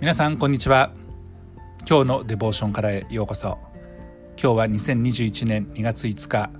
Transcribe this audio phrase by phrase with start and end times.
[0.00, 0.92] 皆さんこんにちは。
[1.84, 3.58] 今日のデボーションからへようこそ。
[4.40, 6.50] 今日は2021年2月5日。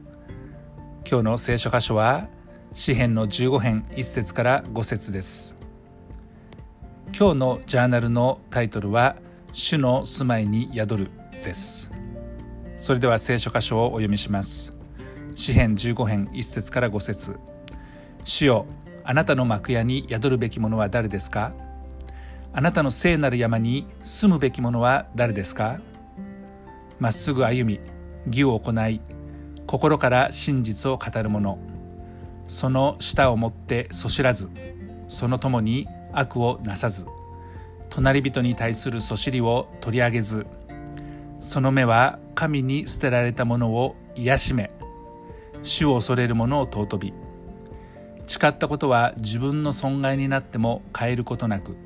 [1.08, 2.26] 今日の聖書箇所は
[2.72, 5.56] 詩編の15編1節から5節です。
[7.16, 9.14] 今日のジャーナルのタイトルは
[9.52, 11.92] 主の住まいに宿るです。
[12.76, 14.76] それでは聖書箇所をお読みします。
[15.36, 17.36] 詩編15編1節から5節。
[18.24, 18.66] 主よ
[19.04, 21.54] あなたの幕屋に宿るべきものは誰ですか？
[22.52, 25.80] あなたの聖なる山に住むべきものは誰ですか？
[26.98, 27.80] まっすぐ歩み
[28.26, 29.00] 義を行い
[29.66, 31.58] 心から真実を語る者
[32.46, 34.50] その舌を持ってそしらず
[35.06, 37.06] その共に悪をなさず
[37.90, 40.46] 隣人に対するそしりを取り上げず
[41.38, 44.70] その目は神に捨てられたものを癒しめ
[45.62, 47.12] 主を恐れる者を尊び
[48.26, 51.76] 誓ったことは自分の損害になっても変えることなく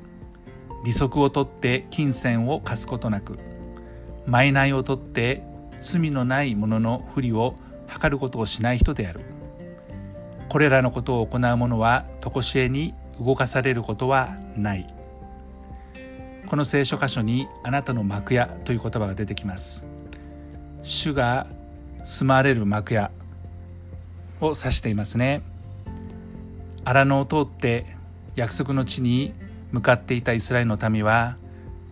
[0.83, 3.39] 利息を取って金銭を貸すことなく
[4.25, 5.43] 賄を取って
[5.81, 7.55] 罪のない者の不利を
[7.87, 9.21] 図ることをしない人である。
[10.49, 14.87] これらのことを行う者は常しえに動かされることはない。
[16.47, 19.85] この聖書箇所にあなたの幕屋という言葉が出てきます。
[20.83, 21.47] 主が
[22.03, 23.11] 住まれる幕屋
[24.41, 25.41] を指していますね。
[26.85, 27.85] 荒野を通って
[28.35, 29.33] 約束の地に
[29.73, 31.35] 向かっていたイスラエルの民は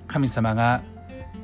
[0.08, 0.82] 神様が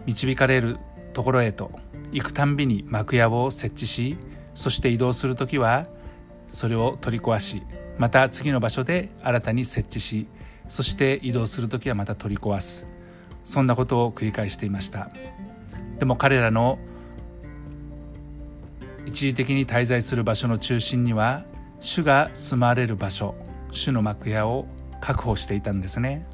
[0.05, 0.77] 導かれる
[1.11, 1.71] ところへと
[2.13, 4.17] 行くたんびに幕屋を設置し
[4.53, 5.87] そして移動する時は
[6.47, 7.63] それを取り壊し
[7.97, 10.27] また次の場所で新たに設置し
[10.67, 12.85] そして移動する時はまた取り壊す。
[13.43, 15.09] そんなことを繰り返していました。
[15.99, 16.77] でも彼らの
[19.05, 21.45] 一時的に滞在する場所の中心には
[21.79, 23.35] 主が住まわれる場所
[23.71, 24.67] 主の幕屋を
[24.99, 26.25] 確保していたんですね。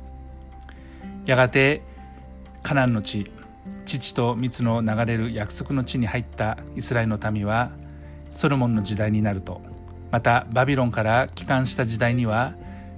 [1.25, 1.81] やがて
[2.61, 3.31] カナンの地
[3.85, 7.71] 父と蜜の流れる約束の地に入ったイスラエルの民は
[8.29, 9.61] ソロモンの時代になると
[10.11, 12.53] またバビロンから帰還した時代には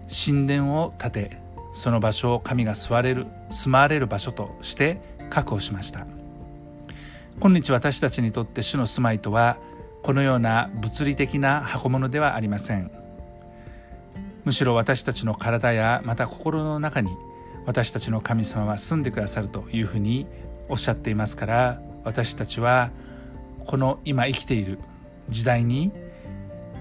[0.08, 1.38] 神殿を建て
[1.74, 6.08] その場所を神が座れる住まわれる場所として確保しました。
[7.42, 9.58] 今日私たちにとって主の住まいとは
[10.04, 13.05] このような物理的な箱物ではありません。
[14.46, 17.18] むしろ私たちの体やまた心の中に
[17.66, 20.28] 私たちの神様は住んでくださるというふうに
[20.70, 22.92] おっしゃっていますから私たちは
[23.66, 24.78] この今生きている
[25.30, 25.92] 時代に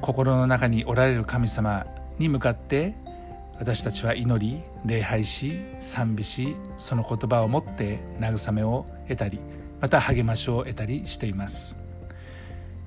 [0.02, 1.86] 心の中におられる神様
[2.18, 2.94] に向かって
[3.58, 9.40] 私たちは祈り礼拝し賛美しその言葉をもって慰めを得たり
[9.80, 11.76] また励ましを得たりしています。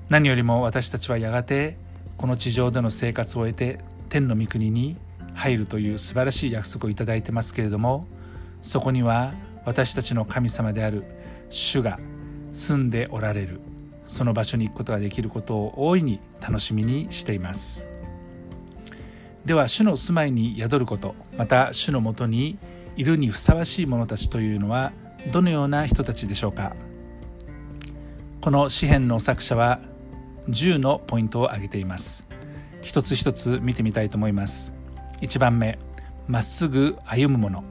[0.08, 1.76] 何よりも私たちはやがて
[2.16, 4.96] この地上での生活を終えて天の御国に
[5.34, 8.06] 入るという素晴らしい約束をいただいてますけれども
[8.60, 9.32] そこには
[9.64, 11.04] 私たちの神様である
[11.50, 11.98] 主が
[12.52, 13.60] 住んでおられる
[14.04, 17.86] その場所に行くことができることを大いに楽しみにしています。
[19.44, 22.58] では主の住まいに宿ることまた主のもとに
[22.96, 24.92] いるにふさわしい者たちというのは
[25.30, 26.74] どのような人たちでしょうか。
[28.40, 29.80] この詩篇の作者は
[30.48, 32.27] 10のポイントを挙げています。
[32.88, 34.72] 一つ一つ見てみたいと思います。
[35.20, 35.78] 1番目
[36.26, 37.62] まっすぐ歩むもの。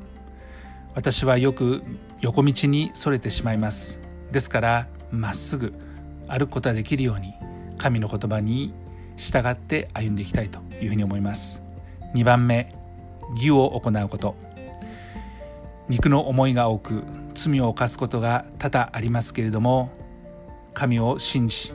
[0.93, 1.81] 私はよく
[2.21, 3.99] 横道にそれてしまいます。
[4.31, 5.73] ですからまっすぐ
[6.27, 7.33] 歩くことができるように
[7.79, 8.75] 神の言葉に
[9.15, 11.63] 従って歩んでいきたいというふうに思います。
[12.13, 12.69] 2番目
[13.37, 14.35] 義を行うこと。
[15.89, 17.01] 肉の思いが多く
[17.33, 19.89] 罪を犯すことが多々ありますけれども
[20.75, 21.73] 神を信じ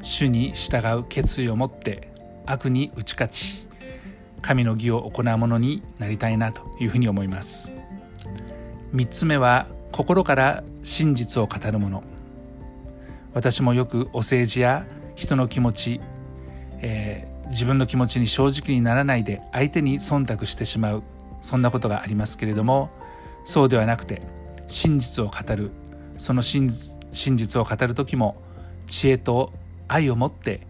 [0.00, 2.16] 主に従う決意を持って
[2.50, 3.66] 悪に打ち勝ち
[4.40, 7.72] 神の義を行うものになりたいなというふうに思います。
[8.94, 12.02] 3つ目は心から真実を語るもの
[13.34, 16.00] 私もよくお政治や人の気持ち、
[16.80, 21.02] えー、自分の気持ちに正直にならないで相手に忖度してしまう
[21.40, 22.90] そんなことがありますけれども
[23.44, 24.22] そうではなくて
[24.66, 25.70] 真実を語る。
[26.18, 28.42] その真実を語る時も
[28.86, 29.52] 知恵と
[29.86, 30.66] 愛を持って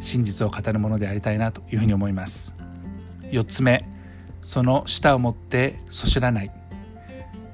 [0.00, 2.56] 真実を語るものでありたいなというふうに思います。
[3.30, 3.88] 4つ目
[4.42, 6.50] その舌を持ってそしらない。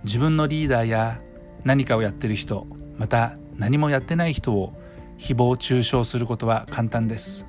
[0.04, 1.20] 自分のリーダーや
[1.64, 2.66] 何かをやってる人
[2.98, 4.72] また何もやってない人を
[5.18, 7.46] 誹謗中傷することは簡単です。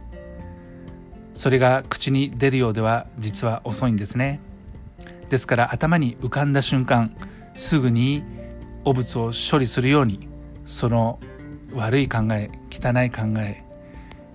[1.34, 4.42] それが口に出るようでは実は遅いんですね。
[5.30, 7.16] ですから頭に浮かんだ瞬間
[7.54, 8.24] すぐに
[8.84, 10.28] 汚物を処理するように
[10.66, 11.20] その
[11.74, 13.64] 悪い考え汚い考え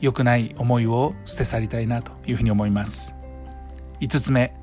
[0.00, 3.14] 良くない思いを捨て去りたいなというふうに思います。
[4.00, 4.54] 5つ目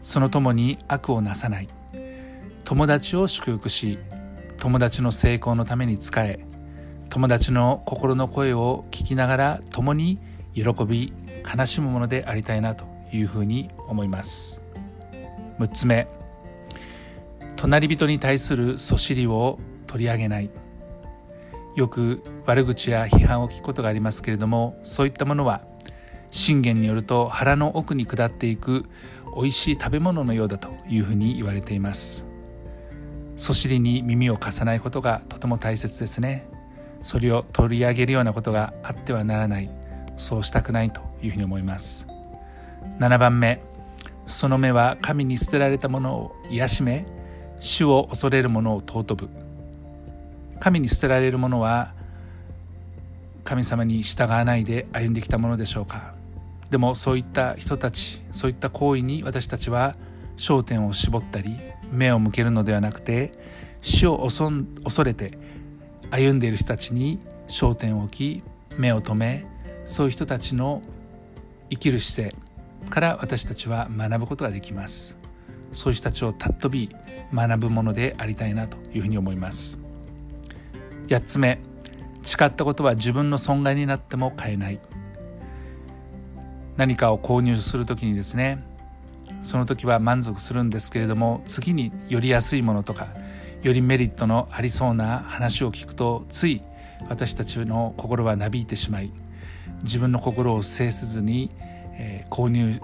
[0.00, 1.68] そのともに悪をなさない。
[2.64, 3.98] 友達を祝福し
[4.58, 6.44] 友達の成功のために仕え
[7.08, 10.18] 友達の心の声を聞きながら共に
[10.54, 11.12] 喜び
[11.56, 14.62] 悲しむものでありたいなというふうに思います。
[15.58, 16.06] 6つ目
[17.56, 20.50] 隣人に対するそしりを取り上げない。
[21.76, 25.62] よく悪口や批判を聞くことがありますけれどもそういったものは
[26.30, 28.86] 信玄によると腹の奥に下っていく
[29.34, 32.26] 美味しい食べ物のようだというふうに言われています。
[33.36, 36.46] そしりに耳を貸さないことがとても大切ですね。
[37.02, 39.70] それを取り上げるようなことがあってはならない。
[40.16, 42.06] そうしたくないというふうに思います。
[42.98, 43.62] 7番目。
[44.26, 47.04] その目は神に捨てられたものを癒しめ
[47.58, 49.49] 主を恐れる者を尊ぶ。
[50.60, 51.94] 神に捨てられるものは
[53.42, 56.14] 神様に従わないで歩んできたものでしょうか。
[56.70, 59.96] でもそういった人たちそういった行為に私たちは
[60.36, 61.58] 焦点を絞ったり
[61.90, 63.32] 目を向けるのではなくて
[63.80, 65.36] 死を恐れて
[66.10, 67.18] 歩んでいる人たちに
[67.48, 68.44] 焦点を置き
[68.78, 69.46] 目を留め
[69.84, 70.82] そういう人たちの
[71.70, 75.18] 生きる姿勢から私たちは学ぶことができます。
[75.72, 76.96] そういう人たちを尊び
[77.32, 79.78] 学ぶものでありたいなというふうに思います。
[81.10, 81.60] 8つ目。
[82.22, 84.80] 誓ったことは自分の損害になっても変えない。
[86.80, 88.64] 何かを購入する時にですね
[89.42, 93.08] その時は満足するんですけれども次により安いものとか
[93.62, 96.62] よりメリットのありそうな話を聞くとつい
[97.10, 99.12] 私たちの心はなびいてしまい
[99.82, 101.50] 自分の心を制せずに、
[101.98, 102.80] えー、購入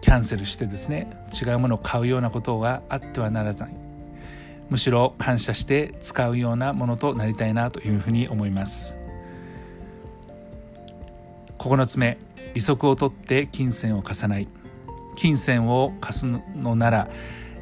[0.00, 1.08] キャンセルしてですね
[1.40, 3.87] 違うものを買うようなことがあってはならない。
[4.70, 8.96] むしろ感謝して使うようなものとなりたいなというふうに思います。
[11.58, 12.18] 9つ目
[12.54, 14.48] 利息を取って金銭を貸さない。
[15.16, 17.08] 金銭を貸すのなら、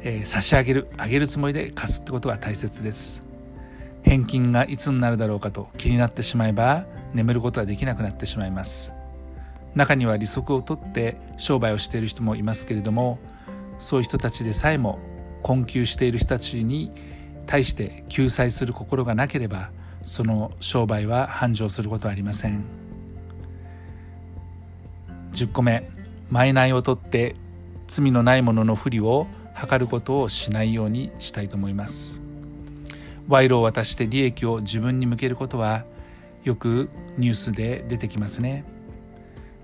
[0.01, 3.23] えー、差し上げるあげるつもりで貸すってことが大切です。
[4.03, 8.93] 返金がいつになるだろうかと気になってしまえば眠ることができなくなってしまいます。
[9.75, 13.19] 中には利息を取って商売をしている人もいますけれども
[13.79, 14.99] そういう人たちでさえも
[15.43, 16.91] 困窮している人たちに
[17.45, 22.63] 対して救済する心がなければその商売は繁盛することはありません。
[25.33, 25.89] 10個目
[26.31, 27.35] 賄いを取って
[27.87, 32.21] 罪のない者の不利を図ることをしないようにしたいと思います。
[33.27, 35.85] 賄賂を渡して利益を自分に向けることは
[36.43, 38.63] よくニュースで出てきますね。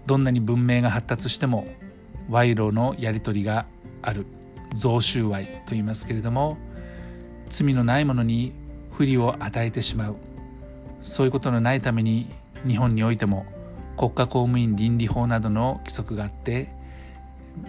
[0.06, 1.68] どんなに文明が発達しても
[2.30, 3.66] 賄賂のやり取りが
[4.02, 4.25] ある。
[4.74, 6.58] 贈収賄と言いますけれども
[7.50, 8.54] 罪のないものに
[8.92, 10.16] 不利を与えてしまう。
[11.02, 12.28] そういうことのないために
[12.66, 13.46] 日本においても
[13.98, 16.70] 国家公務員倫理法などの規則があって、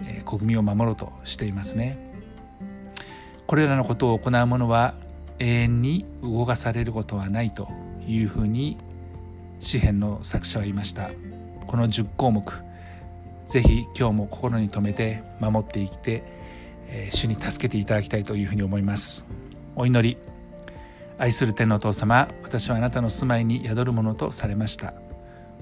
[0.05, 1.97] えー、国民を守ろうとしていますね。
[3.45, 4.95] これらのことを行う者は
[5.37, 7.67] 永遠に動かされることはないと
[8.07, 8.77] いうふうに
[9.59, 11.09] 詩篇の作者は言いました。
[11.67, 12.65] この10項目
[13.45, 16.23] ぜひ今日も心に留めて守って生きて、
[16.87, 19.25] え、主に助けていただきたいというふうに思います。
[19.75, 20.17] お祈り。
[21.17, 24.93] 愛する天のお父様私はあなたの住まいに宿るものとされました。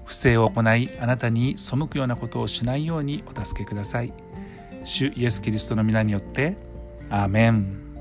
[0.03, 4.13] 不正を行いあなたに背くようなことをしないようにお助けください。
[4.83, 6.57] 主イエス・キリストの皆によって
[7.09, 7.93] アーメン。